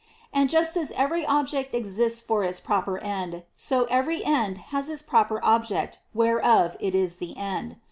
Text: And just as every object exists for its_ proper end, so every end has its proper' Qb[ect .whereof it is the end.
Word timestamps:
And 0.33 0.49
just 0.49 0.75
as 0.77 0.89
every 0.93 1.27
object 1.27 1.75
exists 1.75 2.21
for 2.21 2.41
its_ 2.41 2.63
proper 2.63 2.97
end, 2.97 3.43
so 3.55 3.83
every 3.83 4.25
end 4.25 4.57
has 4.73 4.89
its 4.89 5.03
proper' 5.03 5.39
Qb[ect 5.41 5.99
.whereof 6.15 6.75
it 6.79 6.95
is 6.95 7.17
the 7.17 7.37
end. 7.37 7.75